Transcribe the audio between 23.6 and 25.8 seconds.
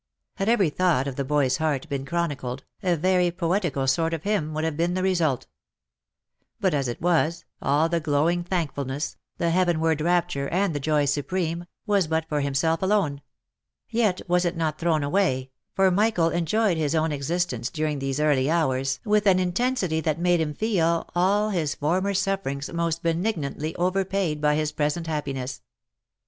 overpaid by his present happiness.